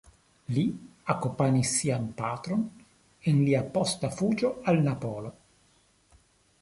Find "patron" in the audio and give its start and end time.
2.23-2.65